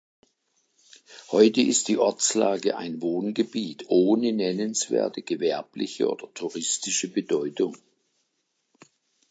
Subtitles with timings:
[1.31, 7.77] Heute ist die Ortslage ein Wohngebiet ohne nennenswerte gewerbliche oder touristische Bedeutung.